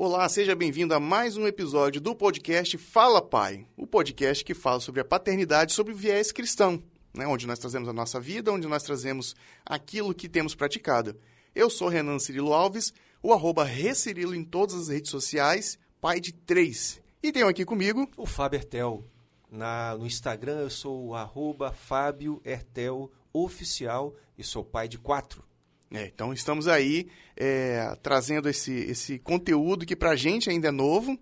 [0.00, 4.78] Olá, seja bem-vindo a mais um episódio do podcast Fala Pai, o podcast que fala
[4.78, 6.80] sobre a paternidade sobre o viés cristão,
[7.12, 7.26] né?
[7.26, 9.34] onde nós trazemos a nossa vida, onde nós trazemos
[9.66, 11.16] aquilo que temos praticado.
[11.52, 16.32] Eu sou Renan Cirilo Alves, o arroba Recirilo em todas as redes sociais, pai de
[16.32, 17.02] três.
[17.20, 18.08] E tenho aqui comigo...
[18.16, 19.04] O Fábio Ertel.
[19.50, 25.47] Na, no Instagram eu sou o arroba Fábio Ertel Oficial e sou pai de quatro.
[25.90, 30.70] É, então estamos aí é, trazendo esse, esse conteúdo que para a gente ainda é
[30.70, 31.18] novo,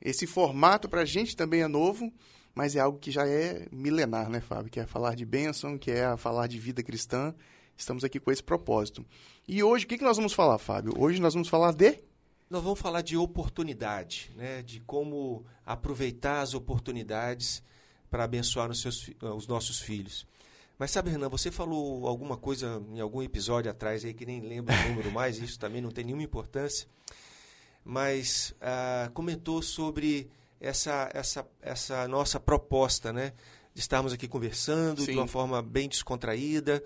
[0.00, 2.12] esse formato para a gente também é novo,
[2.54, 4.70] mas é algo que já é milenar, né, Fábio?
[4.70, 7.34] Que é falar de bênção, que é falar de vida cristã.
[7.76, 9.04] Estamos aqui com esse propósito.
[9.48, 10.92] E hoje, o que, que nós vamos falar, Fábio?
[10.98, 11.98] Hoje nós vamos falar de.
[12.50, 14.62] Nós vamos falar de oportunidade, né?
[14.62, 17.62] de como aproveitar as oportunidades
[18.10, 20.26] para abençoar os, seus, os nossos filhos.
[20.82, 24.74] Mas sabe, Renan, você falou alguma coisa em algum episódio atrás aí que nem lembro
[24.74, 26.88] o número mais, isso também não tem nenhuma importância.
[27.84, 30.28] Mas ah, comentou sobre
[30.60, 33.32] essa, essa, essa nossa proposta, né?
[33.72, 35.12] De estarmos aqui conversando Sim.
[35.12, 36.82] de uma forma bem descontraída.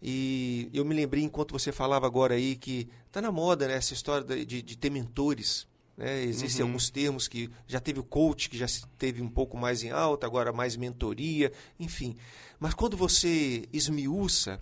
[0.00, 3.92] E eu me lembrei, enquanto você falava agora aí, que está na moda né, essa
[3.92, 5.66] história de, de ter mentores.
[5.96, 6.22] Né?
[6.24, 6.68] Existem uhum.
[6.68, 8.66] alguns termos que já teve o coach, que já
[8.98, 12.16] teve um pouco mais em alta, agora mais mentoria, enfim.
[12.58, 14.60] Mas quando você esmiuça,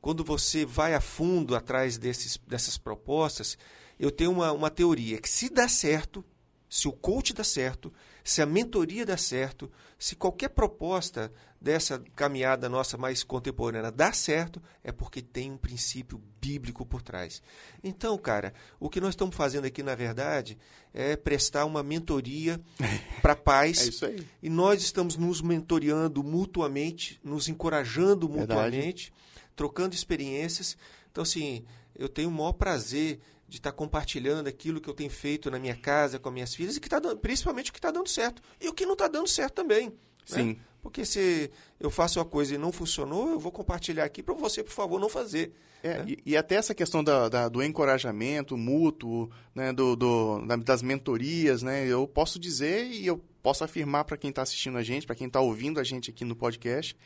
[0.00, 3.56] quando você vai a fundo atrás desses, dessas propostas,
[3.98, 6.24] eu tenho uma, uma teoria que se dá certo,
[6.72, 7.92] se o coach dá certo,
[8.24, 14.60] se a mentoria dá certo, se qualquer proposta dessa caminhada nossa mais contemporânea dá certo,
[14.82, 17.42] é porque tem um princípio bíblico por trás.
[17.84, 20.56] Então, cara, o que nós estamos fazendo aqui, na verdade,
[20.94, 22.58] é prestar uma mentoria
[23.20, 23.78] para pais.
[23.82, 24.26] é isso aí.
[24.42, 29.52] E nós estamos nos mentoreando mutuamente, nos encorajando mutuamente, verdade.
[29.54, 30.78] trocando experiências.
[31.10, 33.20] Então, assim, eu tenho o maior prazer
[33.52, 36.74] de estar compartilhando aquilo que eu tenho feito na minha casa com as minhas filhas
[36.78, 39.08] e que tá dando, principalmente o que está dando certo e o que não está
[39.08, 39.88] dando certo também.
[39.88, 39.94] Né?
[40.24, 40.44] Sim.
[40.44, 40.56] Né?
[40.80, 44.64] Porque se eu faço uma coisa e não funcionou, eu vou compartilhar aqui para você,
[44.64, 45.52] por favor, não fazer.
[45.82, 46.04] É, né?
[46.08, 51.62] e, e, até essa questão da, da, do encorajamento mútuo, né, do, do, das mentorias,
[51.62, 55.14] né, eu posso dizer e eu posso afirmar para quem está assistindo a gente, para
[55.14, 56.96] quem está ouvindo a gente aqui no podcast,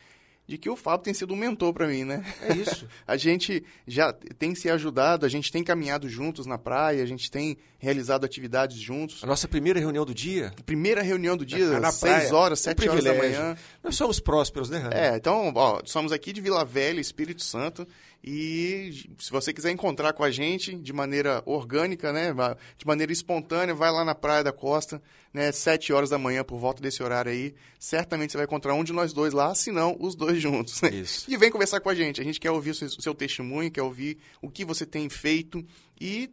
[0.47, 2.23] de que o Fábio tem sido um mentor para mim, né?
[2.41, 2.87] É isso.
[3.05, 7.29] a gente já tem se ajudado, a gente tem caminhado juntos na praia, a gente
[7.29, 9.21] tem realizado atividades juntos.
[9.23, 10.53] A nossa primeira reunião do dia?
[10.65, 13.57] Primeira reunião do dia, na seis horas, sete horas da manhã.
[13.83, 14.95] Nós somos prósperos, né, Rani?
[14.95, 17.85] É, então, ó, somos aqui de Vila Velha, Espírito Santo,
[18.23, 22.33] e se você quiser encontrar com a gente de maneira orgânica, né,
[22.77, 25.01] de maneira espontânea, vai lá na Praia da Costa,
[25.33, 27.53] né, sete horas da manhã, por volta desse horário aí.
[27.79, 30.81] Certamente você vai encontrar um de nós dois lá, se não, os dois juntos.
[30.83, 31.29] Isso.
[31.29, 32.19] E vem conversar com a gente.
[32.19, 35.07] A gente quer ouvir o seu, o seu testemunho, quer ouvir o que você tem
[35.09, 35.65] feito
[35.99, 36.29] e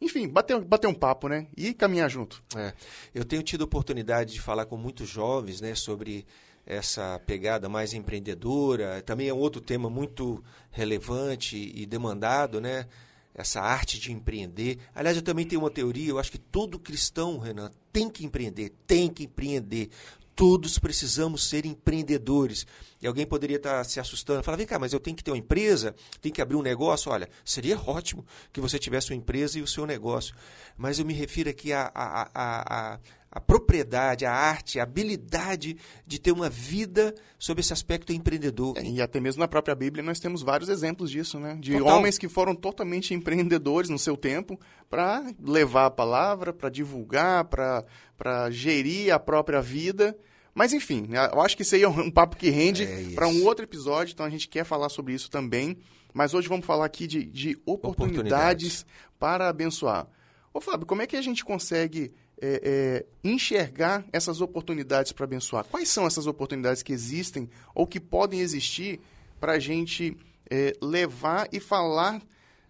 [0.00, 1.46] enfim, bater, bater um papo, né?
[1.56, 2.42] E caminhar junto.
[2.56, 2.72] É.
[3.14, 6.26] Eu tenho tido oportunidade de falar com muitos jovens, né, sobre
[6.66, 9.02] essa pegada mais empreendedora.
[9.02, 12.86] Também é um outro tema muito relevante e demandado, né?
[13.34, 14.78] Essa arte de empreender.
[14.94, 18.72] Aliás, eu também tenho uma teoria, eu acho que todo cristão, Renan, tem que empreender,
[18.86, 19.90] tem que empreender.
[20.34, 22.66] Todos precisamos ser empreendedores.
[23.00, 25.36] E alguém poderia estar se assustando, falar: vem cá, mas eu tenho que ter uma
[25.36, 27.10] empresa, tenho que abrir um negócio.
[27.10, 30.34] Olha, seria ótimo que você tivesse uma empresa e o seu negócio.
[30.76, 33.00] Mas eu me refiro aqui a, a, a, a
[33.32, 38.76] a propriedade, a arte, a habilidade de ter uma vida sob esse aspecto empreendedor.
[38.76, 41.56] É, e até mesmo na própria Bíblia nós temos vários exemplos disso, né?
[41.58, 41.96] De Total.
[41.96, 44.60] homens que foram totalmente empreendedores no seu tempo
[44.90, 50.14] para levar a palavra, para divulgar, para gerir a própria vida.
[50.54, 53.26] Mas enfim, né, eu acho que isso aí é um papo que rende é para
[53.26, 55.78] um outro episódio, então a gente quer falar sobre isso também.
[56.12, 58.86] Mas hoje vamos falar aqui de, de oportunidades, oportunidades.
[59.18, 60.06] para abençoar.
[60.52, 62.12] Ô Fábio, como é que a gente consegue
[62.44, 65.64] é, é, enxergar essas oportunidades para abençoar.
[65.64, 69.00] Quais são essas oportunidades que existem ou que podem existir
[69.38, 70.16] para a gente
[70.50, 72.20] é, levar e falar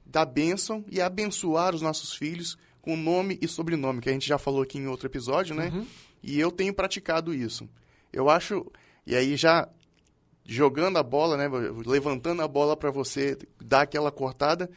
[0.04, 4.36] da bênção e abençoar os nossos filhos com nome e sobrenome, que a gente já
[4.36, 5.70] falou aqui em outro episódio, né?
[5.72, 5.86] Uhum.
[6.22, 7.66] E eu tenho praticado isso.
[8.12, 8.70] Eu acho,
[9.06, 9.68] e aí já
[10.44, 11.48] jogando a bola, né,
[11.86, 14.68] levantando a bola para você dar aquela cortada,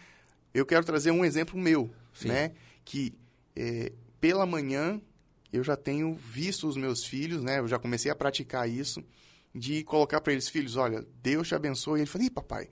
[0.54, 2.30] eu quero trazer um exemplo meu, Sim.
[2.30, 2.52] né,
[2.86, 3.14] que
[3.56, 3.92] é,
[4.26, 5.00] pela manhã
[5.54, 7.60] eu já tenho visto os meus filhos, né?
[7.60, 9.04] Eu já comecei a praticar isso,
[9.54, 12.00] de colocar para eles, filhos, olha, Deus te abençoe.
[12.00, 12.68] E ele fala, ih, papai,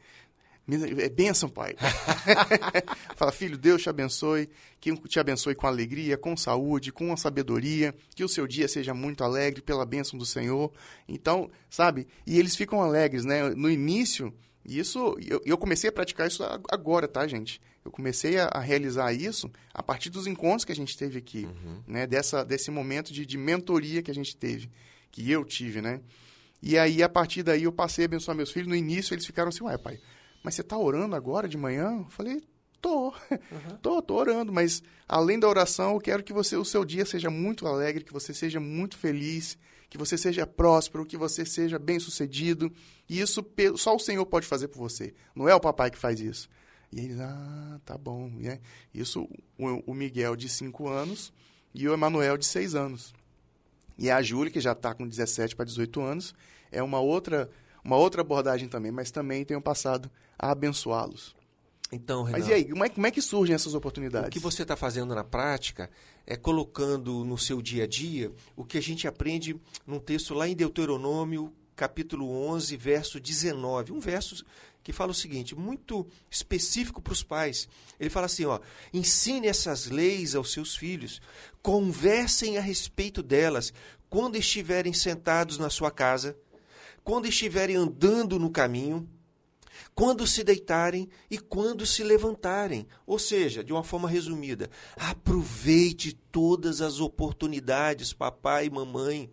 [0.97, 1.75] é bênção, pai.
[3.15, 4.49] Fala, filho, Deus te abençoe,
[4.81, 8.95] que te abençoe com alegria, com saúde, com a sabedoria, que o seu dia seja
[8.95, 10.73] muito alegre pela bênção do Senhor.
[11.07, 12.07] Então, sabe?
[12.25, 13.47] E eles ficam alegres, né?
[13.51, 14.33] No início,
[14.65, 17.61] isso, eu, eu comecei a praticar isso agora, tá, gente?
[17.85, 21.45] Eu comecei a, a, realizar isso a partir dos encontros que a gente teve aqui,
[21.45, 21.81] Uhum.
[21.85, 22.07] né?
[22.07, 24.69] Dessa, desse momento de, de mentoria que a gente teve,
[25.11, 25.99] que eu tive, né?
[26.61, 28.69] E aí, a partir daí, eu passei a abençoar meus filhos.
[28.69, 29.99] No início, eles ficaram assim, ué, pai,
[30.41, 31.99] mas você está orando agora de manhã?
[31.99, 32.41] Eu falei,
[32.81, 33.77] tô, Uhum.
[33.81, 37.29] tô, tô orando, mas além da oração, eu quero que você, o seu dia seja
[37.29, 39.57] muito alegre, que você seja muito feliz,
[39.89, 42.71] que você seja próspero, que você seja bem-sucedido.
[43.09, 43.45] E isso
[43.75, 45.13] só o Senhor pode fazer por você.
[45.35, 46.49] Não é o papai que faz isso.
[46.93, 48.29] E eles, ah, tá bom.
[48.29, 48.59] né?
[48.93, 51.33] Isso, o, o Miguel de 5 anos
[51.73, 53.13] e o Emanuel de 6 anos.
[53.97, 56.35] E a Júlia, que já está com 17 para 18 anos,
[56.71, 57.49] é uma outra,
[57.83, 61.35] uma outra abordagem também, mas também tenho passado a abençoá-los.
[61.91, 64.27] Então, Renan, Mas e aí, como é, como é que surgem essas oportunidades?
[64.27, 65.89] o que você está fazendo na prática
[66.25, 70.47] é colocando no seu dia a dia o que a gente aprende num texto lá
[70.47, 73.91] em Deuteronômio, capítulo 11, verso 19.
[73.91, 74.43] Um verso
[74.83, 77.67] que fala o seguinte, muito específico para os pais.
[77.99, 78.59] Ele fala assim, ó,
[78.93, 81.21] ensine essas leis aos seus filhos,
[81.61, 83.73] conversem a respeito delas
[84.09, 86.37] quando estiverem sentados na sua casa,
[87.03, 89.09] quando estiverem andando no caminho,
[89.93, 92.87] quando se deitarem e quando se levantarem.
[93.05, 99.29] Ou seja, de uma forma resumida, aproveite todas as oportunidades, papai e mamãe.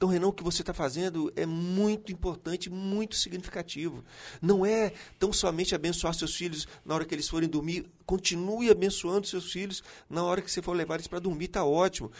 [0.00, 4.02] Então, Renan, o que você está fazendo é muito importante, muito significativo.
[4.40, 7.84] Não é tão somente abençoar seus filhos na hora que eles forem dormir.
[8.06, 12.10] Continue abençoando seus filhos na hora que você for levar eles para dormir, está ótimo.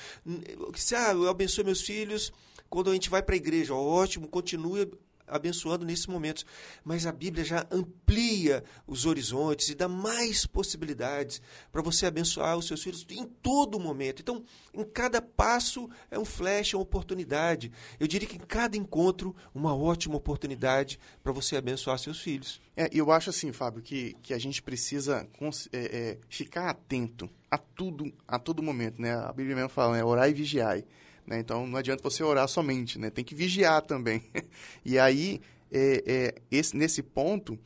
[0.74, 2.30] Se ah, eu abençoo meus filhos
[2.68, 4.88] quando a gente vai para a igreja, ótimo, continue
[5.30, 6.44] abençoando nesses momentos.
[6.84, 11.40] Mas a Bíblia já amplia os horizontes e dá mais possibilidades
[11.72, 14.20] para você abençoar os seus filhos em todo momento.
[14.20, 14.44] Então,
[14.74, 17.72] em cada passo é um flash, é uma oportunidade.
[17.98, 22.60] Eu diria que em cada encontro, uma ótima oportunidade para você abençoar seus filhos.
[22.76, 25.28] É, eu acho assim, Fábio, que, que a gente precisa
[25.72, 29.14] é, é, ficar atento a tudo, a todo momento, né?
[29.14, 30.04] A Bíblia mesmo fala, né?
[30.04, 30.82] Orar e vigiar.
[31.30, 31.38] Né?
[31.38, 33.08] Então, não adianta você orar somente, né?
[33.08, 34.24] Tem que vigiar também.
[34.84, 35.40] e aí,
[35.70, 37.56] é, é, esse, nesse ponto,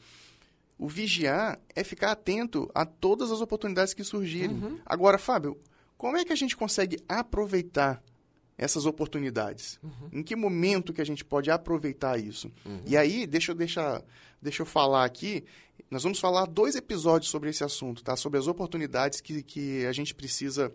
[0.78, 4.78] o vigiar é ficar atento a todas as oportunidades que surgirem.
[4.84, 5.58] Agora, Fábio,
[5.96, 8.02] como é que a gente consegue aproveitar
[8.58, 9.80] essas oportunidades?
[10.12, 12.52] Em que momento que a gente pode aproveitar isso?
[12.84, 14.02] E aí, deixa eu, deixar,
[14.42, 15.42] deixa eu falar aqui,
[15.90, 18.14] nós vamos falar dois episódios sobre esse assunto, tá?
[18.14, 20.70] Sobre as oportunidades que, que a gente precisa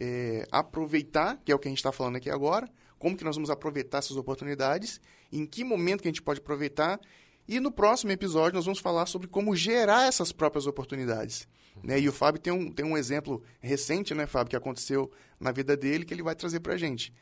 [0.00, 2.68] é, aproveitar, que é o que a gente está falando aqui agora,
[2.98, 5.00] como que nós vamos aproveitar essas oportunidades,
[5.32, 7.00] em que momento que a gente pode aproveitar,
[7.46, 11.46] e no próximo episódio nós vamos falar sobre como gerar essas próprias oportunidades.
[11.82, 12.00] Né?
[12.00, 15.76] E o Fábio tem um, tem um exemplo recente, né, Fábio, que aconteceu na vida
[15.76, 17.12] dele, que ele vai trazer para a gente.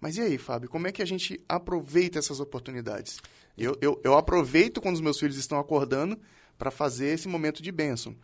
[0.00, 3.20] Mas e aí, Fábio, como é que a gente aproveita essas oportunidades?
[3.56, 6.18] Eu, eu, eu aproveito quando os meus filhos estão acordando
[6.58, 8.14] para fazer esse momento de bênção.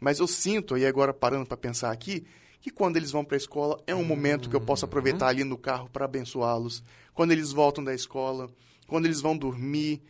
[0.00, 2.26] Mas eu sinto, e agora parando para pensar aqui,
[2.60, 5.44] que quando eles vão para a escola é um momento que eu posso aproveitar ali
[5.44, 6.82] no carro para abençoá-los.
[7.14, 8.50] Quando eles voltam da escola,
[8.86, 10.02] quando eles vão dormir.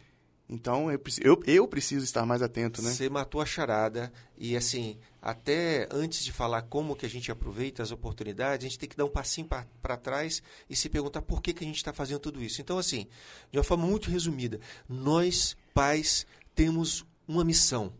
[0.48, 2.90] Então, eu, eu, eu preciso estar mais atento, né?
[2.90, 7.84] Você matou a charada e assim, até antes de falar como que a gente aproveita
[7.84, 11.40] as oportunidades, a gente tem que dar um passinho para trás e se perguntar por
[11.40, 12.60] que, que a gente está fazendo tudo isso.
[12.60, 13.06] Então, assim,
[13.52, 14.58] de uma forma muito resumida,
[14.88, 17.92] nós, pais, temos uma missão.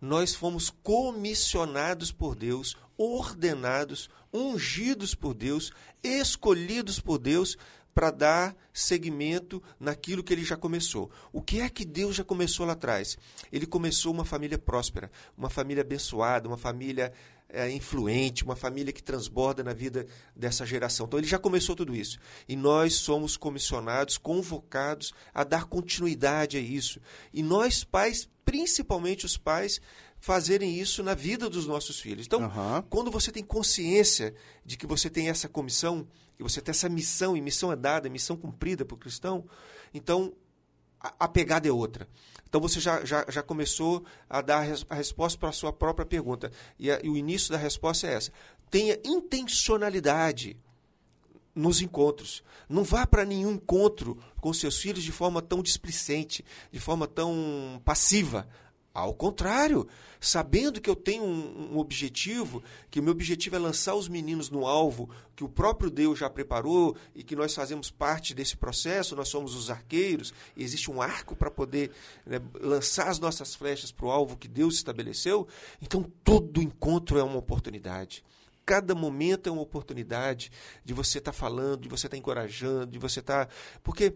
[0.00, 5.72] Nós fomos comissionados por Deus, ordenados, ungidos por Deus,
[6.02, 7.58] escolhidos por Deus
[8.00, 11.10] para dar seguimento naquilo que ele já começou.
[11.30, 13.18] O que é que Deus já começou lá atrás?
[13.52, 17.12] Ele começou uma família próspera, uma família abençoada, uma família
[17.46, 21.04] é, influente, uma família que transborda na vida dessa geração.
[21.04, 22.18] Então ele já começou tudo isso.
[22.48, 27.02] E nós somos comissionados, convocados a dar continuidade a isso.
[27.34, 29.78] E nós, pais, principalmente os pais,
[30.20, 32.26] fazerem isso na vida dos nossos filhos.
[32.26, 32.84] Então, Aham.
[32.90, 34.34] quando você tem consciência
[34.64, 38.08] de que você tem essa comissão, que você tem essa missão, e missão é dada,
[38.10, 39.44] missão cumprida para o cristão,
[39.94, 40.32] então
[41.00, 42.06] a, a pegada é outra.
[42.48, 46.50] Então você já, já, já começou a dar a resposta para a sua própria pergunta.
[46.78, 48.32] E, a- e o início da resposta é essa.
[48.70, 50.56] Tenha intencionalidade
[51.54, 52.42] nos encontros.
[52.68, 57.80] Não vá para nenhum encontro com seus filhos de forma tão displicente, de forma tão
[57.84, 58.48] passiva.
[58.92, 59.86] Ao contrário,
[60.20, 64.50] sabendo que eu tenho um, um objetivo, que o meu objetivo é lançar os meninos
[64.50, 69.16] no alvo que o próprio Deus já preparou e que nós fazemos parte desse processo,
[69.16, 71.92] nós somos os arqueiros, existe um arco para poder
[72.26, 75.48] né, lançar as nossas flechas para o alvo que Deus estabeleceu.
[75.80, 78.22] Então, todo encontro é uma oportunidade
[78.66, 80.52] cada momento é uma oportunidade
[80.84, 83.48] de você estar falando, de você estar encorajando, de você estar.
[83.82, 84.14] Porque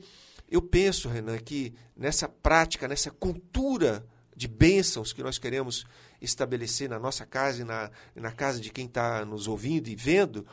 [0.48, 5.86] eu penso, Renan, que nessa prática, nessa cultura de bênçãos que nós queremos
[6.20, 10.46] estabelecer na nossa casa e na, na casa de quem está nos ouvindo e vendo,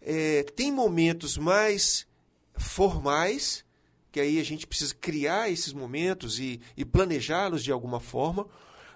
[0.00, 2.06] é, tem momentos mais
[2.54, 3.64] formais,
[4.10, 8.46] que aí a gente precisa criar esses momentos e, e planejá-los de alguma forma,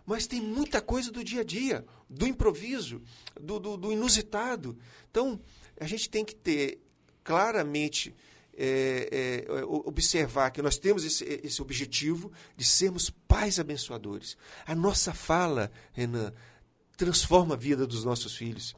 [0.07, 3.03] mas tem muita coisa do dia a dia, do improviso,
[3.41, 4.79] do, do, do inusitado.
[5.11, 5.41] Então,
[5.79, 6.81] a gente tem que ter
[7.23, 8.15] claramente
[8.57, 14.37] é, é, observar que nós temos esse, esse objetivo de sermos pais abençoadores.
[14.67, 16.33] A nossa fala, Renan,
[16.97, 18.75] transforma a vida dos nossos filhos.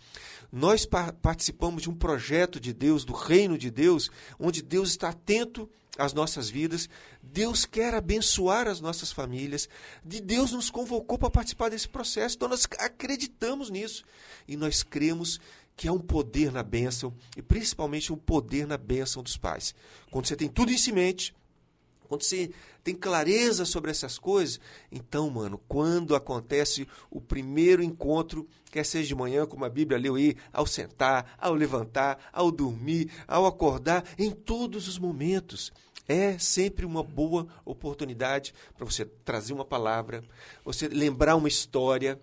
[0.52, 5.09] Nós pa participamos de um projeto de Deus, do reino de Deus, onde Deus está
[5.09, 6.88] atento às nossas vidas,
[7.23, 9.69] Deus quer abençoar as nossas famílias,
[10.05, 14.05] de Deus nos convocou para participar desse processo, então nós acreditamos nisso
[14.49, 15.38] e nós cremos
[15.76, 19.75] que há um poder na bênção e principalmente um poder na bênção dos pais.
[20.11, 21.35] Quando você tem tudo isso em mente,
[22.12, 22.50] quando você
[22.85, 24.61] tem clareza sobre essas coisas,
[24.91, 30.17] então, mano, quando acontece o primeiro encontro, quer seja de manhã, como a Bíblia leu
[30.17, 35.73] aí, ao sentar, ao levantar, ao dormir, ao acordar, em todos os momentos,
[36.07, 40.23] é sempre uma boa oportunidade para você trazer uma palavra,
[40.62, 42.21] você lembrar uma história,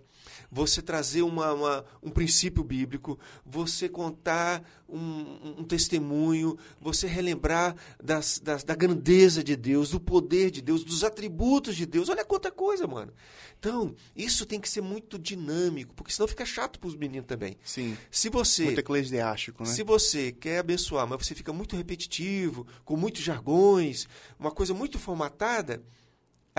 [0.52, 8.40] você trazer uma, uma, um princípio bíblico, você contar um, um testemunho, você relembrar das,
[8.40, 12.10] das, da grandeza de Deus, do poder de Deus, dos atributos de Deus.
[12.10, 13.14] Olha quanta coisa, mano.
[13.60, 17.58] Então, isso tem que ser muito dinâmico, porque senão fica chato para os meninos também.
[17.64, 17.98] Sim.
[18.10, 19.70] Se você, muito eclesiástico, né?
[19.70, 24.08] Se você quer abençoar, mas você fica muito repetitivo, com muitos jargões,
[24.40, 25.84] uma coisa muito formatada,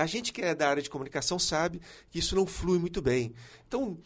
[0.01, 3.33] a gente que é da área de comunicação sabe que isso não flui muito bem.
[3.67, 3.97] Então,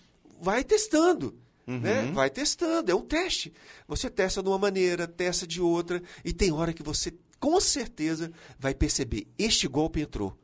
[0.42, 1.36] vai testando.
[1.68, 1.80] Uhum.
[1.80, 2.12] Né?
[2.14, 3.54] Vai testando, é um teste.
[3.88, 8.32] Você testa de uma maneira, testa de outra, e tem hora que você, com certeza,
[8.60, 10.38] vai perceber: este golpe entrou.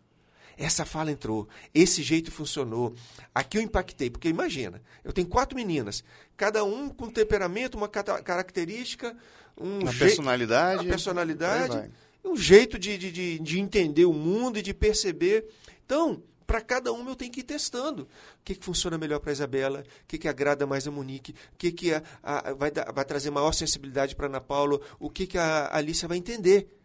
[0.57, 2.93] Essa fala entrou, esse jeito funcionou.
[3.33, 6.03] Aqui eu impactei, porque imagina, eu tenho quatro meninas,
[6.37, 9.15] cada um com temperamento, uma característica,
[9.57, 11.91] um uma personalidade, uma personalidade
[12.23, 15.45] um jeito de, de, de, entender o mundo e de perceber.
[15.85, 18.03] Então, para cada um eu tenho que ir testando.
[18.03, 18.07] O
[18.43, 19.85] que, que funciona melhor para a Isabela?
[20.03, 21.31] O que, que agrada mais a Monique?
[21.53, 24.79] O que, que a, a, vai, vai trazer maior sensibilidade para a Ana Paula?
[24.99, 26.80] O que, que a Alicia vai entender?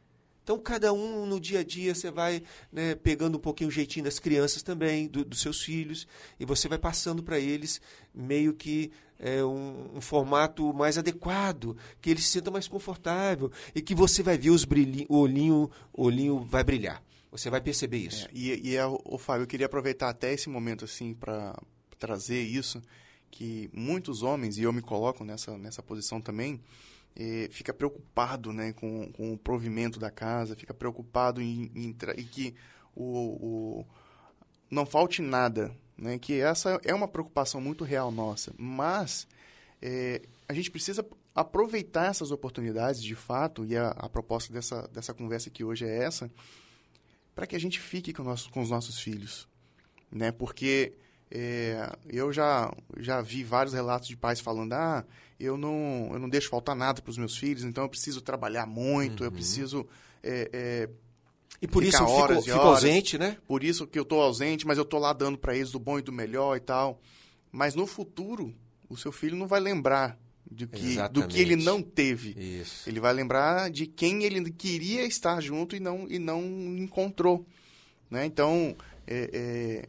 [0.46, 4.04] Então, cada um no dia a dia você vai né, pegando um pouquinho o jeitinho
[4.04, 6.06] das crianças também, do, dos seus filhos,
[6.38, 7.80] e você vai passando para eles
[8.14, 13.82] meio que é, um, um, formato mais adequado, que eles se sintam mais confortável e
[13.82, 17.02] que você vai ver os brilhinhos, o olhinho, o olhinho vai brilhar.
[17.32, 18.26] Você vai perceber isso.
[18.26, 21.60] É, e, e é, o Fábio, eu queria aproveitar até esse momento assim para
[21.98, 22.80] trazer isso,
[23.32, 26.60] que muitos homens, e eu me coloco nessa, nessa posição também,
[27.50, 32.54] fica preocupado né, com, com o provimento da casa, fica preocupado em, em, em que
[32.94, 33.86] o, o,
[34.70, 35.74] não falte nada.
[35.96, 38.52] Né, que essa é uma preocupação muito real nossa.
[38.58, 39.26] Mas
[39.80, 45.14] eh, a gente precisa aproveitar essas oportunidades de fato, e a, a proposta dessa, dessa
[45.14, 46.30] conversa aqui hoje é essa,
[47.34, 49.48] para que a gente fique com, nosso, com os nossos filhos.
[50.10, 50.32] Né?
[50.32, 50.94] Porque
[51.30, 55.04] é, eu já, já vi vários relatos de pais falando: ah,
[55.38, 58.66] eu não, eu não deixo faltar nada para os meus filhos, então eu preciso trabalhar
[58.66, 59.26] muito, uhum.
[59.26, 59.86] eu preciso.
[60.22, 60.88] É, é,
[61.60, 63.38] e por isso eu fico, fico ausente, né?
[63.46, 65.98] Por isso que eu estou ausente, mas eu estou lá dando para eles do bom
[65.98, 67.00] e do melhor e tal.
[67.50, 68.54] Mas no futuro,
[68.88, 70.18] o seu filho não vai lembrar
[70.50, 72.34] de que, do que ele não teve.
[72.38, 72.88] Isso.
[72.88, 76.42] Ele vai lembrar de quem ele queria estar junto e não, e não
[76.78, 77.46] encontrou.
[78.10, 78.26] Né?
[78.26, 79.88] Então, é, é,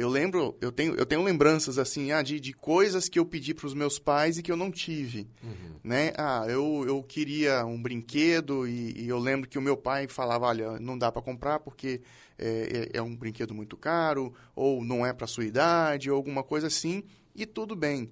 [0.00, 3.52] eu lembro, eu tenho, eu tenho lembranças assim, ah, de, de coisas que eu pedi
[3.52, 5.74] para os meus pais e que eu não tive, uhum.
[5.84, 6.14] né?
[6.16, 10.46] Ah, eu, eu queria um brinquedo e, e, eu lembro que o meu pai falava,
[10.46, 12.00] olha, não dá para comprar porque
[12.38, 16.42] é, é, é, um brinquedo muito caro ou não é para sua idade ou alguma
[16.42, 17.04] coisa assim
[17.34, 18.10] e tudo bem.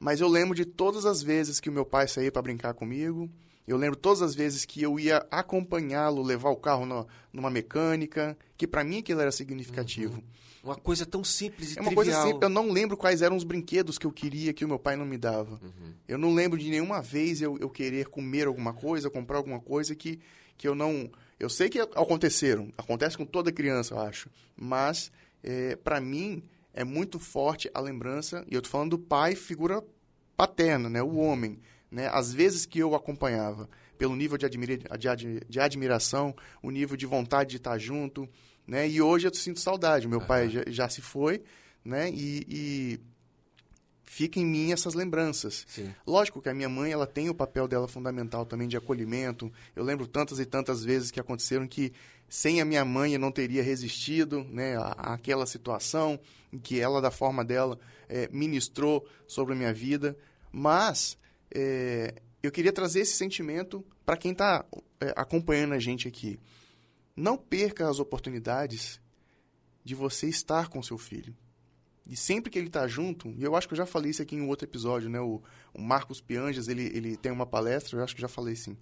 [0.00, 3.30] Mas eu lembro de todas as vezes que o meu pai saía para brincar comigo.
[3.66, 8.66] Eu lembro todas as vezes que eu ia acompanhá-lo, levar o carro numa mecânica, que
[8.66, 10.14] para mim aquilo era significativo.
[10.14, 10.22] Uhum.
[10.64, 12.04] Uma coisa tão simples e É uma trivial.
[12.04, 12.42] coisa simples.
[12.42, 15.04] Eu não lembro quais eram os brinquedos que eu queria que o meu pai não
[15.04, 15.60] me dava.
[15.62, 15.92] Uhum.
[16.06, 19.94] Eu não lembro de nenhuma vez eu, eu querer comer alguma coisa, comprar alguma coisa
[19.94, 20.20] que,
[20.56, 21.10] que eu não...
[21.38, 22.72] Eu sei que aconteceram.
[22.78, 24.30] Acontece com toda criança, eu acho.
[24.56, 25.10] Mas,
[25.42, 28.44] é, para mim, é muito forte a lembrança...
[28.48, 29.82] E eu tô falando do pai, figura
[30.36, 31.02] paterna, né?
[31.02, 31.58] O homem.
[31.92, 32.08] Né?
[32.12, 33.68] Às vezes que eu acompanhava,
[33.98, 38.28] pelo nível de, admira, de, de admiração, o nível de vontade de estar junto
[38.66, 38.88] né?
[38.88, 40.08] E hoje eu sinto saudade.
[40.08, 40.26] Meu uhum.
[40.26, 41.42] pai já, já, se foi,
[41.84, 42.10] né?
[42.10, 43.00] E, e
[44.04, 45.64] fica em mim essas lembranças.
[45.68, 45.92] Sim.
[46.06, 49.52] Lógico que a minha mãe ela tem o papel dela fundamental também de acolhimento.
[49.74, 51.92] Eu lembro tantas e tantas vezes que aconteceram que
[52.28, 56.18] sem a minha mãe eu não teria resistido né, à, àquela situação
[56.52, 60.16] em que ela, da forma dela, é, ministrou sobre a minha vida.
[60.50, 61.18] Mas
[61.54, 64.64] é, eu queria trazer esse sentimento para quem está
[65.00, 66.40] é, acompanhando a gente aqui.
[67.14, 69.00] Não perca as oportunidades
[69.84, 71.36] de você estar com seu filho.
[72.06, 74.34] E sempre que ele está junto, e eu acho que eu já falei isso aqui
[74.34, 75.20] em um outro episódio, né?
[75.20, 75.40] O,
[75.72, 78.76] o Marcos Pianges, ele, ele tem uma palestra, eu acho que já falei sim.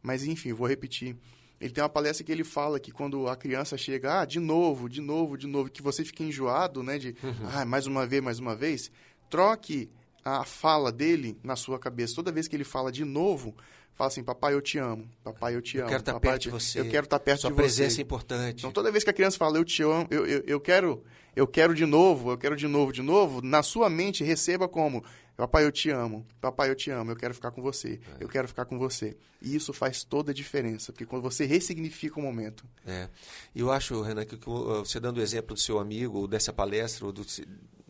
[0.00, 1.16] Mas enfim, vou repetir.
[1.60, 4.88] Ele tem uma palestra que ele fala que quando a criança chega, ah, de novo,
[4.88, 6.96] de novo, de novo, que você fica enjoado, né?
[6.96, 7.48] De, uhum.
[7.52, 8.90] ah, mais uma vez, mais uma vez.
[9.28, 9.90] Troque
[10.24, 12.14] a fala dele na sua cabeça.
[12.14, 13.54] Toda vez que ele fala de novo,
[13.94, 15.08] fala assim, papai, eu te amo.
[15.22, 15.86] Papai, eu te amo.
[15.86, 16.80] Eu quero estar papai, perto de você.
[16.80, 17.62] Eu quero estar perto Sua de você.
[17.62, 18.58] Sua presença é importante.
[18.58, 21.02] Então, toda vez que a criança fala, eu te amo, eu, eu, eu quero
[21.34, 25.04] eu quero de novo, eu quero de novo, de novo, na sua mente receba como,
[25.36, 28.24] papai, eu te amo, papai, eu te amo, eu quero ficar com você, é.
[28.24, 29.16] eu quero ficar com você.
[29.40, 32.64] E isso faz toda a diferença, porque quando você ressignifica o momento.
[32.86, 33.08] É.
[33.54, 37.06] E eu acho, Renan, que você dando o exemplo do seu amigo, ou dessa palestra,
[37.06, 37.24] ou do,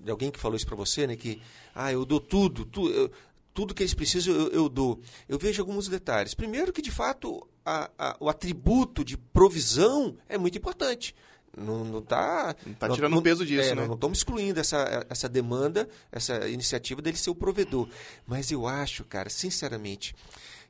[0.01, 1.41] de alguém que falou isso para você, né, que,
[1.75, 3.11] ah, eu dou tudo, tu, eu,
[3.53, 5.01] tudo que eles precisam eu, eu, dou.
[5.29, 6.35] Eu vejo alguns detalhes.
[6.35, 11.15] Primeiro que, de fato, a, a, o atributo de provisão é muito importante.
[11.57, 12.55] Não, não tá.
[12.65, 13.87] Não tá tirando o peso disso, é, né?
[13.87, 17.89] Não estamos excluindo essa, essa demanda, essa iniciativa dele ser o provedor.
[18.27, 20.15] Mas eu acho, cara, sinceramente,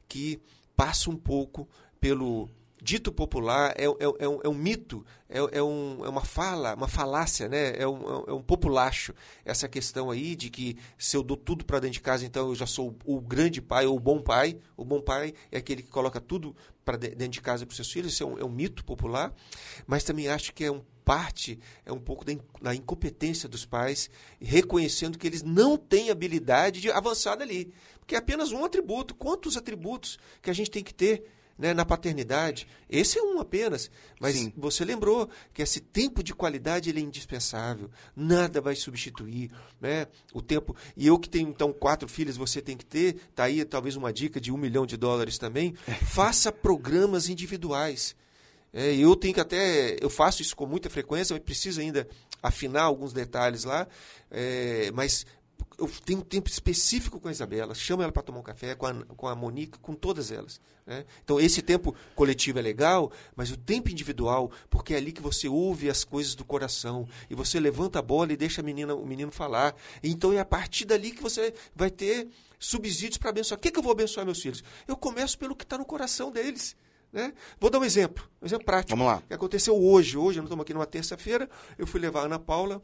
[0.09, 0.41] que
[0.75, 1.69] passa um pouco
[2.01, 2.49] pelo
[2.83, 6.75] dito popular é, é, é, um, é um, mito, é, é, um, é, uma fala,
[6.75, 7.75] uma falácia, né?
[7.77, 9.15] é, um, é um populacho.
[9.45, 12.55] Essa questão aí de que se eu dou tudo para dentro de casa, então eu
[12.55, 14.59] já sou o grande pai ou o bom pai.
[14.77, 17.91] O bom pai é aquele que coloca tudo para dentro de casa para os seus
[17.91, 18.13] filhos.
[18.13, 19.33] Isso é um, é um mito popular,
[19.87, 22.33] mas também acho que é um parte, é um pouco da,
[22.63, 24.09] da incompetência dos pais,
[24.41, 27.73] reconhecendo que eles não têm habilidade de avançar dali.
[27.99, 29.15] Porque é apenas um atributo.
[29.15, 31.25] Quantos atributos que a gente tem que ter?
[31.61, 32.67] Né, na paternidade.
[32.89, 33.91] Esse é um apenas.
[34.19, 34.53] Mas Sim.
[34.57, 37.91] você lembrou que esse tempo de qualidade ele é indispensável.
[38.17, 40.75] Nada vai substituir né, o tempo.
[40.97, 43.17] E eu que tenho, então, quatro filhos, você tem que ter.
[43.29, 45.75] Está aí talvez uma dica de um milhão de dólares também.
[46.09, 48.17] Faça programas individuais.
[48.73, 49.97] É, eu tenho que até.
[50.01, 52.09] Eu faço isso com muita frequência, mas preciso ainda
[52.43, 53.87] afinar alguns detalhes lá.
[54.31, 55.27] É, mas
[55.81, 58.87] eu tenho um tempo específico com a Isabela, chamo ela para tomar um café, com
[58.87, 60.61] a, com a Monique, com todas elas.
[60.87, 61.07] Né?
[61.25, 65.49] Então, esse tempo coletivo é legal, mas o tempo individual, porque é ali que você
[65.49, 69.07] ouve as coisas do coração, e você levanta a bola e deixa a menina, o
[69.07, 69.75] menino falar.
[70.03, 73.59] Então, é a partir dali que você vai ter subsídios para abençoar.
[73.59, 74.63] O que, que eu vou abençoar meus filhos?
[74.87, 76.77] Eu começo pelo que está no coração deles.
[77.11, 77.33] Né?
[77.59, 78.97] Vou dar um exemplo, um exemplo prático.
[78.97, 79.23] Vamos lá.
[79.27, 80.19] Que aconteceu hoje.
[80.19, 82.83] Hoje, nós estamos aqui numa terça-feira, eu fui levar a Ana Paula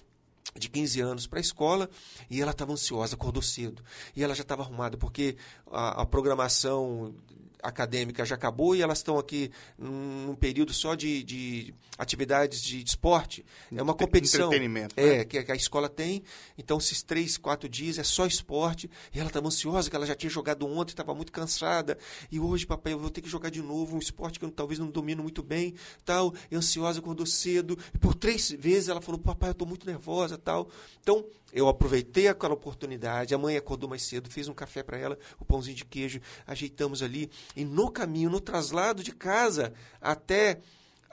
[0.59, 1.89] de 15 anos para a escola
[2.31, 3.83] e ela estava ansiosa, acordou cedo.
[4.15, 5.37] E ela já estava arrumada, porque
[5.71, 7.15] a, a programação
[7.63, 13.45] acadêmica já acabou e elas estão aqui num período só de, de atividades de esporte.
[13.75, 14.47] É uma competição.
[14.47, 14.95] Entretenimento.
[14.97, 15.25] É, né?
[15.25, 16.23] que a escola tem.
[16.57, 18.91] Então, esses três, quatro dias é só esporte.
[19.13, 21.99] E ela estava ansiosa, que ela já tinha jogado ontem, estava muito cansada.
[22.31, 24.79] E hoje, papai, eu vou ter que jogar de novo um esporte que eu talvez
[24.79, 25.75] não domino muito bem.
[26.05, 26.35] tal.
[26.51, 27.79] E ansiosa, acordou cedo.
[27.95, 30.37] E por três vezes ela falou, papai, eu estou muito nervosa.
[30.37, 30.69] tal.
[31.01, 33.35] Então, eu aproveitei aquela oportunidade.
[33.35, 37.03] A mãe acordou mais cedo, fez um café para ela, o pãozinho de queijo, ajeitamos
[37.03, 37.31] ali.
[37.57, 40.61] E no caminho, no traslado de casa até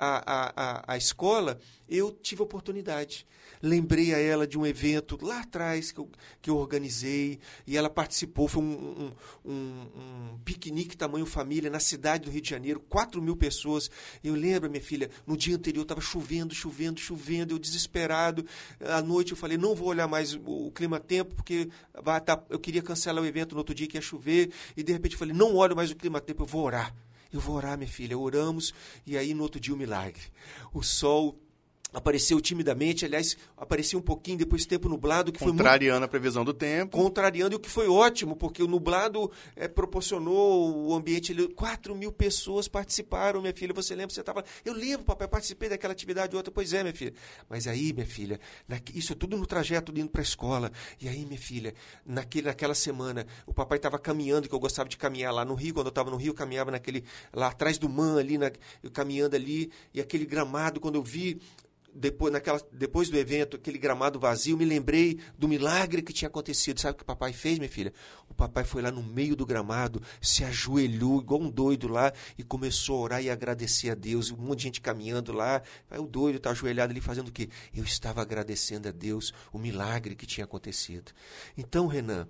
[0.03, 3.25] a, a, a, escola, eu tive a oportunidade
[3.63, 6.09] lembrei a ela de um evento lá atrás que eu,
[6.41, 8.49] que eu organizei e ela participou.
[8.49, 9.13] Foi um,
[9.45, 13.89] um, um, um piquenique tamanho família na cidade do Rio de Janeiro, 4 mil pessoas.
[14.21, 18.45] Eu lembro, minha filha, no dia anterior estava chovendo, chovendo, chovendo, eu desesperado.
[18.81, 21.69] À noite eu falei, não vou olhar mais o, clima-tempo, porque
[22.03, 24.51] vai tá, eu queria cancelar o evento no outro dia que ia chover.
[24.75, 26.93] E de repente eu falei, não olho mais o clima-tempo, eu vou orar.
[27.34, 28.17] Eu vou orar, minha filha.
[28.17, 28.74] Oramos
[29.06, 30.22] e aí no outro dia o um milagre.
[30.72, 31.38] O sol
[31.93, 36.53] apareceu timidamente, aliás, apareceu um pouquinho depois tempo nublado que contrariando muito, a previsão do
[36.53, 41.34] tempo, contrariando o que foi ótimo, porque o nublado é, proporcionou o ambiente.
[41.56, 43.73] 4 mil pessoas participaram, minha filha.
[43.73, 44.13] Você lembra?
[44.13, 44.43] Você estava?
[44.65, 46.51] Eu lembro, papai, participei daquela atividade outra.
[46.51, 47.13] Pois é, minha filha.
[47.47, 50.71] Mas aí, minha filha, na, isso é tudo no trajeto indo para a escola.
[50.99, 51.73] E aí, minha filha,
[52.06, 55.75] naquele, naquela semana, o papai estava caminhando, que eu gostava de caminhar lá no Rio.
[55.75, 58.51] Quando eu estava no Rio, eu caminhava naquele lá atrás do Man ali, na,
[58.91, 60.79] caminhando ali, e aquele gramado.
[60.79, 61.39] Quando eu vi
[61.95, 66.79] depois, naquela, depois do evento, aquele gramado vazio, me lembrei do milagre que tinha acontecido.
[66.79, 67.93] Sabe o que o papai fez, minha filha?
[68.27, 72.43] O papai foi lá no meio do gramado, se ajoelhou igual um doido lá e
[72.43, 74.32] começou a orar e agradecer a Deus.
[74.32, 75.62] Um monte de gente caminhando lá.
[75.89, 77.49] Aí o doido está ajoelhado ali fazendo o quê?
[77.73, 81.12] Eu estava agradecendo a Deus o milagre que tinha acontecido.
[81.56, 82.27] Então, Renan,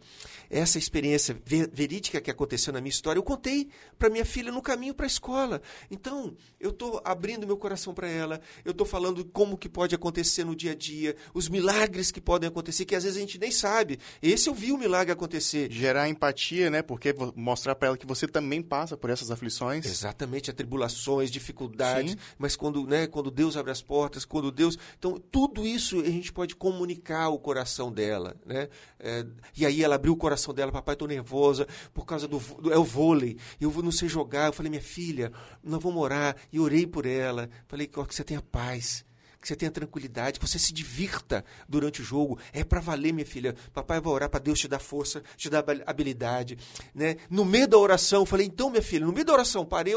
[0.50, 1.38] essa experiência
[1.72, 5.08] verídica que aconteceu na minha história, eu contei para minha filha no caminho para a
[5.08, 5.62] escola.
[5.90, 10.44] Então, eu estou abrindo meu coração para ela, eu estou falando como que pode acontecer
[10.44, 13.52] no dia a dia, os milagres que podem acontecer, que às vezes a gente nem
[13.52, 14.00] sabe.
[14.22, 15.72] Esse eu vi o milagre acontecer.
[15.72, 16.82] Gerar empatia, né?
[16.82, 19.86] Porque mostrar para ela que você também passa por essas aflições.
[19.86, 22.18] Exatamente, atribulações, dificuldades, Sim.
[22.38, 24.78] mas quando, né, quando Deus abre as portas, quando Deus.
[24.98, 28.70] Então, tudo isso a gente pode comunicar o coração dela, né?
[29.00, 32.72] É, e aí ela abriu o coração dela, papai, estou nervosa por causa do, do,
[32.72, 34.48] é o vôlei, eu não sei jogar.
[34.48, 35.32] Eu falei, minha filha,
[35.64, 36.36] nós vamos orar.
[36.52, 37.50] E orei por ela.
[37.68, 39.06] Falei que você tenha paz
[39.44, 42.40] que você tenha tranquilidade, que você se divirta durante o jogo.
[42.54, 43.54] É para valer, minha filha.
[43.74, 46.58] Papai vai orar para Deus te dar força, te dar habilidade.
[46.96, 47.18] Né?
[47.30, 49.96] No meio da oração, eu falei, então, minha filha, no meio da oração, parei,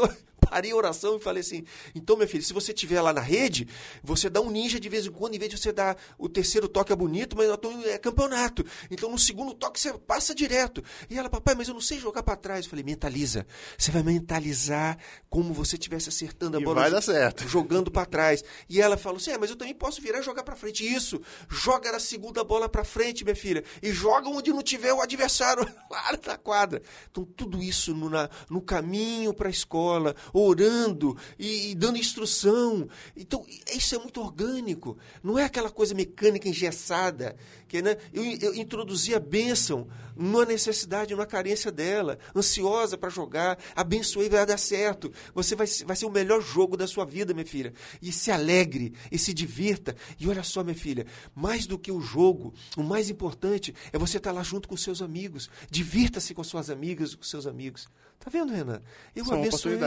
[0.49, 3.67] parei a oração e falei assim: então, minha filha, se você estiver lá na rede,
[4.03, 6.67] você dá um ninja de vez em quando, em vez de você dar o terceiro
[6.67, 7.49] toque é bonito, mas
[7.85, 8.65] é campeonato.
[8.89, 10.83] Então, no segundo toque, você passa direto.
[11.09, 12.65] E ela, papai, mas eu não sei jogar para trás.
[12.65, 13.45] Eu falei: mentaliza.
[13.77, 14.97] Você vai mentalizar
[15.29, 16.81] como você estivesse acertando a e bola.
[16.81, 17.47] Vai dar certo.
[17.47, 18.43] Jogando para trás.
[18.69, 20.87] E ela falou assim: é, mas eu também posso virar e jogar para frente.
[20.87, 21.21] Isso.
[21.49, 23.63] Joga a segunda bola para frente, minha filha.
[23.81, 26.81] E joga onde não tiver o adversário lá na quadra.
[27.09, 32.87] Então, tudo isso no, na, no caminho para a escola orando e, e, dando instrução.
[33.15, 34.97] Então, isso é muito orgânico.
[35.23, 37.35] Não é aquela coisa mecânica engessada.
[37.67, 43.57] Que, né, eu, eu introduzi a bênção numa necessidade, numa carência dela, ansiosa para jogar,
[43.75, 45.11] abençoei, vai dar certo.
[45.33, 47.73] Você vai, vai ser o melhor jogo da sua vida, minha filha.
[48.01, 49.95] E se alegre, e se divirta.
[50.19, 54.17] E olha só, minha filha, mais do que o jogo, o mais importante é você
[54.17, 55.49] estar lá junto com seus amigos.
[55.69, 57.87] Divirta-se com suas amigas, com seus amigos.
[58.19, 58.81] Tá vendo, Renan?
[59.15, 59.79] Eu São abençoei,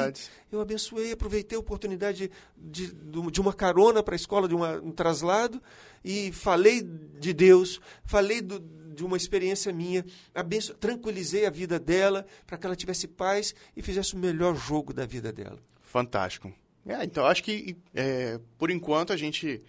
[0.50, 4.76] eu abençoei, aproveitei a oportunidade de, de, de uma carona para a escola, de uma,
[4.80, 5.60] um traslado,
[6.04, 12.26] e falei de Deus, falei do, de uma experiência minha, abenço, tranquilizei a vida dela
[12.46, 15.58] para que ela tivesse paz e fizesse o melhor jogo da vida dela.
[15.82, 16.52] Fantástico.
[16.86, 19.62] É, então, acho que, é, por enquanto, a gente.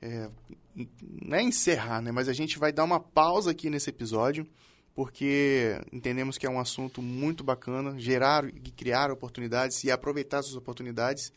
[0.00, 0.28] É,
[1.22, 2.12] não é encerrar, né?
[2.12, 4.46] Mas a gente vai dar uma pausa aqui nesse episódio
[4.98, 10.56] porque entendemos que é um assunto muito bacana, gerar e criar oportunidades e aproveitar essas
[10.56, 11.32] oportunidades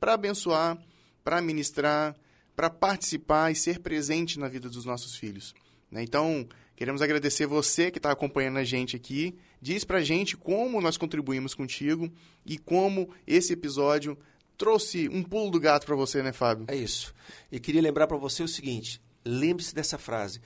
[0.00, 0.76] para abençoar,
[1.22, 2.16] para ministrar,
[2.56, 5.54] para participar e ser presente na vida dos nossos filhos.
[5.88, 6.02] Né?
[6.02, 9.38] Então, queremos agradecer você que está acompanhando a gente aqui.
[9.62, 12.10] Diz para a gente como nós contribuímos contigo
[12.44, 14.18] e como esse episódio
[14.58, 16.64] trouxe um pulo do gato para você, né, Fábio?
[16.66, 17.14] É isso.
[17.52, 20.40] E queria lembrar para você o seguinte: lembre-se dessa frase.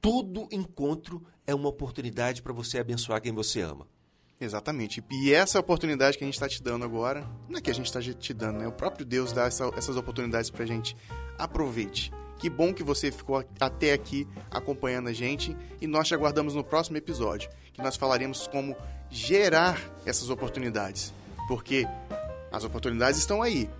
[0.00, 3.86] Todo encontro é uma oportunidade para você abençoar quem você ama.
[4.40, 5.02] Exatamente.
[5.10, 7.86] E essa oportunidade que a gente está te dando agora, não é que a gente
[7.86, 8.68] está te dando, né?
[8.68, 10.96] O próprio Deus dá essa, essas oportunidades para gente.
[11.38, 12.12] Aproveite.
[12.38, 16.62] Que bom que você ficou até aqui acompanhando a gente e nós te aguardamos no
[16.62, 18.76] próximo episódio, que nós falaremos como
[19.10, 21.14] gerar essas oportunidades.
[21.48, 21.86] Porque
[22.52, 23.70] as oportunidades estão aí,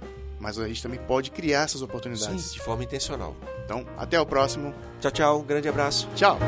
[0.47, 2.45] mas a gente também pode criar essas oportunidades.
[2.45, 3.35] Sim, de forma intencional.
[3.65, 4.73] Então, até o próximo.
[5.01, 5.41] Tchau, tchau.
[5.41, 6.09] Um grande abraço.
[6.15, 6.39] Tchau.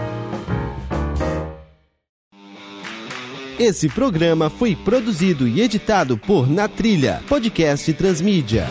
[3.58, 8.68] Esse programa foi produzido e editado por Na Trilha, podcast Transmídia.